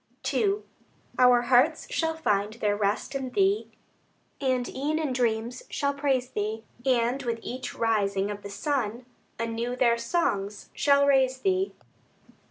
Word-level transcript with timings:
II 0.33 0.63
Our 1.19 1.43
hearts 1.43 1.85
shall 1.93 2.17
find 2.17 2.53
their 2.55 2.75
rest 2.75 3.13
in 3.13 3.29
Thee, 3.29 3.69
And 4.41 4.67
e'en 4.67 4.97
in 4.97 5.13
dreams 5.13 5.61
shall 5.69 5.93
praise 5.93 6.27
Thee; 6.31 6.63
And 6.83 7.21
with 7.21 7.39
each 7.43 7.75
rising 7.75 8.31
of 8.31 8.41
the 8.41 8.49
sun, 8.49 9.05
Anew 9.37 9.75
their 9.75 9.99
songs 9.99 10.71
shall 10.73 11.05
raise 11.05 11.37
Thee. 11.41 11.73